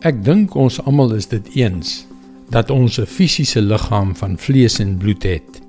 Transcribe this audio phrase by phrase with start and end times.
[0.00, 2.06] Ek dink ons almal is dit eens
[2.48, 5.60] dat ons 'n fisiese liggaam van vlees en bloed het,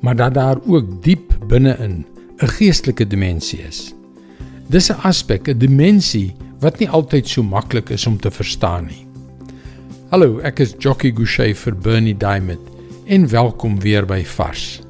[0.00, 2.04] maar dat daar ook diep binne-in
[2.40, 3.92] 'n geestelike dimensie is.
[4.68, 9.06] Dis 'n aspek, 'n dimensie wat nie altyd so maklik is om te verstaan nie.
[10.08, 12.64] Hallo, ek is Jockey Gouchee vir Bernie Diamond
[13.06, 14.80] en welkom weer by Vars.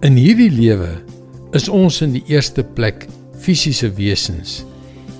[0.00, 1.02] In hierdie lewe
[1.52, 3.06] is ons in die eerste plek
[3.38, 4.64] fisiese wesens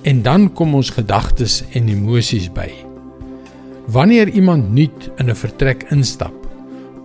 [0.07, 2.69] en dan kom ons gedagtes en emosies by.
[3.91, 6.35] Wanneer iemand nuut in 'n vertrek instap,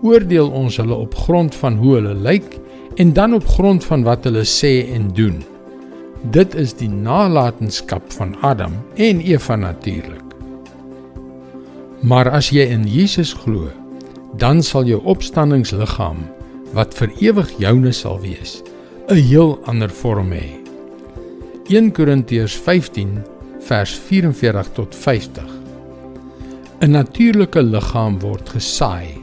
[0.03, 2.59] oordeel ons hulle op grond van hoe hulle lyk
[2.95, 5.43] en dan op grond van wat hulle sê en doen.
[6.31, 10.23] Dit is die nalatenskap van Adam en Eva natuurlik.
[12.03, 13.71] Maar as jy in Jesus glo,
[14.37, 16.19] dan sal jou opstandingsliggaam
[16.73, 18.62] wat vir ewig joune sal wees,
[19.09, 20.62] 'n heel ander vorm hê.
[21.71, 23.23] 1 Korintiërs 15
[23.62, 25.45] vers 44 tot 50.
[26.80, 29.14] 'n Natuurlike liggaam word gesaai,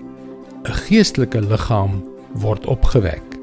[0.64, 2.00] 'n geestelike liggaam
[2.34, 3.36] word opgewek.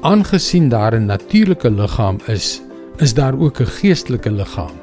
[0.00, 2.62] Aangesien daar 'n natuurlike liggaam is,
[2.96, 4.76] is daar ook 'n geestelike liggaam.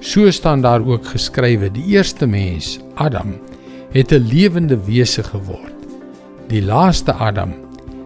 [0.00, 3.36] So staan daar ook geskrywe: Die eerste mens, Adam,
[3.90, 5.74] het 'n lewende wese geword.
[6.48, 7.52] Die laaste Adam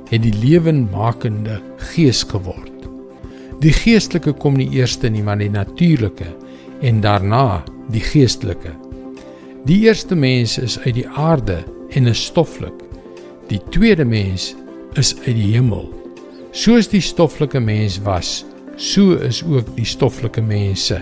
[0.08, 2.57] het die lewenmakende gees geword.
[3.58, 6.28] Die geestelike kom nie eers nie, maar die natuurlike
[6.80, 8.70] en daarna die geestelike.
[9.66, 12.84] Die eerste mens is uit die aarde en is stoffelik.
[13.50, 14.54] Die tweede mens
[14.94, 15.88] is uit die hemel.
[16.54, 18.44] Soos die stoffelike mens was,
[18.76, 21.00] so is ook die stoffelike mense.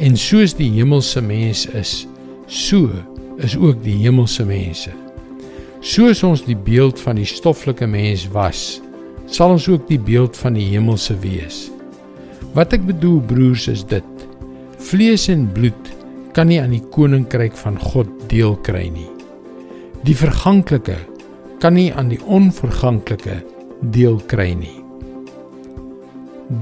[0.00, 2.06] En soos die hemelse mens is,
[2.46, 2.88] so
[3.44, 4.90] is ook die hemelse mense.
[5.84, 8.80] Soos ons die beeld van die stoffelike mens was,
[9.28, 11.68] sal ons ook die beeld van die hemelse wees.
[12.52, 14.26] Wat ek bedoel broers is dit:
[14.84, 15.90] vlees en bloed
[16.36, 19.08] kan nie aan die koninkryk van God deel kry nie.
[20.04, 20.98] Die verganklike
[21.62, 23.38] kan nie aan die onverganklike
[23.94, 24.76] deel kry nie.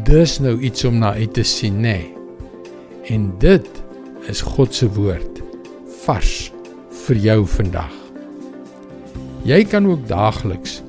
[0.07, 2.13] Dis nou iets om na uit te sien, nê?
[3.11, 3.83] En dit
[4.31, 5.43] is God se woord
[6.05, 6.53] vars
[7.07, 7.95] vir jou vandag.
[9.49, 10.81] Jy kan ook daagliks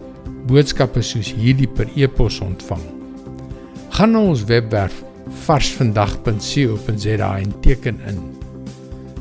[0.45, 3.02] boodskappe soos hierdie per e-pos ontvang
[3.93, 5.03] gaan na ons webwerf
[5.45, 8.21] varsvandag.co.za en teken in.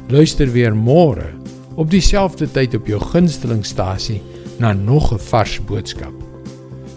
[0.08, 1.28] Luister weer môre
[1.76, 4.20] op dieselfde tyd op jou gunstelingstasie
[4.60, 6.14] na nog 'n vars boodskap.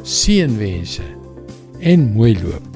[0.03, 1.03] Seënwense
[1.79, 2.74] en mooi loop.